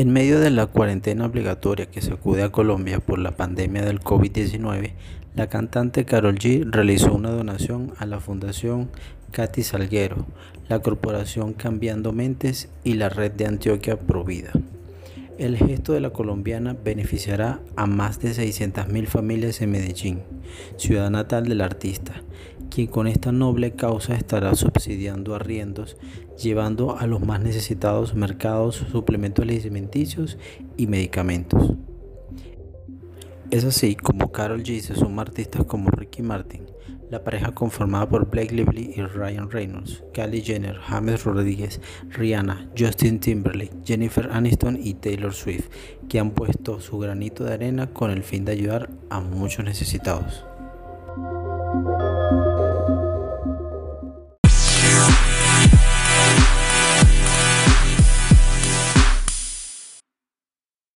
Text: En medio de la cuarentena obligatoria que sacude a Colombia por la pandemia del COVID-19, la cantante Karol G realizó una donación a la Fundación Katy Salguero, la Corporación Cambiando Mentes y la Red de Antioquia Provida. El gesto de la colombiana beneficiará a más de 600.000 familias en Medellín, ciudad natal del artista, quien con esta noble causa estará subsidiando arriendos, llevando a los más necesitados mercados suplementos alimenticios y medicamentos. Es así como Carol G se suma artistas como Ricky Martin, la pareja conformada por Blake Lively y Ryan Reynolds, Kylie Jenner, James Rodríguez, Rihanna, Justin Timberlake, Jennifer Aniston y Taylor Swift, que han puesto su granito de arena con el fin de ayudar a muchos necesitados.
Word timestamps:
En 0.00 0.14
medio 0.14 0.40
de 0.40 0.48
la 0.48 0.64
cuarentena 0.64 1.26
obligatoria 1.26 1.84
que 1.84 2.00
sacude 2.00 2.42
a 2.42 2.50
Colombia 2.50 3.00
por 3.00 3.18
la 3.18 3.32
pandemia 3.32 3.84
del 3.84 4.00
COVID-19, 4.00 4.92
la 5.36 5.50
cantante 5.50 6.06
Karol 6.06 6.38
G 6.38 6.64
realizó 6.64 7.12
una 7.12 7.28
donación 7.28 7.92
a 7.98 8.06
la 8.06 8.18
Fundación 8.18 8.88
Katy 9.30 9.62
Salguero, 9.62 10.24
la 10.70 10.78
Corporación 10.78 11.52
Cambiando 11.52 12.14
Mentes 12.14 12.70
y 12.82 12.94
la 12.94 13.10
Red 13.10 13.32
de 13.32 13.44
Antioquia 13.44 14.00
Provida. 14.00 14.52
El 15.36 15.58
gesto 15.58 15.92
de 15.92 16.00
la 16.00 16.08
colombiana 16.08 16.74
beneficiará 16.82 17.60
a 17.76 17.84
más 17.84 18.20
de 18.20 18.30
600.000 18.30 19.06
familias 19.06 19.60
en 19.60 19.70
Medellín, 19.70 20.22
ciudad 20.78 21.10
natal 21.10 21.46
del 21.46 21.60
artista, 21.60 22.22
quien 22.70 22.86
con 22.86 23.06
esta 23.06 23.32
noble 23.32 23.72
causa 23.72 24.14
estará 24.14 24.54
subsidiando 24.54 25.34
arriendos, 25.34 25.96
llevando 26.40 26.96
a 26.96 27.06
los 27.06 27.20
más 27.20 27.40
necesitados 27.40 28.14
mercados 28.14 28.76
suplementos 28.90 29.42
alimenticios 29.42 30.38
y 30.76 30.86
medicamentos. 30.86 31.74
Es 33.50 33.64
así 33.64 33.96
como 33.96 34.30
Carol 34.30 34.62
G 34.62 34.80
se 34.80 34.94
suma 34.94 35.22
artistas 35.22 35.64
como 35.64 35.90
Ricky 35.90 36.22
Martin, 36.22 36.66
la 37.10 37.24
pareja 37.24 37.52
conformada 37.52 38.08
por 38.08 38.30
Blake 38.30 38.54
Lively 38.54 38.92
y 38.94 39.02
Ryan 39.02 39.50
Reynolds, 39.50 40.04
Kylie 40.14 40.42
Jenner, 40.42 40.76
James 40.76 41.24
Rodríguez, 41.24 41.80
Rihanna, 42.10 42.70
Justin 42.78 43.18
Timberlake, 43.18 43.74
Jennifer 43.84 44.30
Aniston 44.30 44.78
y 44.80 44.94
Taylor 44.94 45.34
Swift, 45.34 45.68
que 46.08 46.20
han 46.20 46.30
puesto 46.30 46.80
su 46.80 46.98
granito 46.98 47.42
de 47.42 47.54
arena 47.54 47.88
con 47.88 48.12
el 48.12 48.22
fin 48.22 48.44
de 48.44 48.52
ayudar 48.52 48.90
a 49.10 49.20
muchos 49.20 49.64
necesitados. 49.64 50.44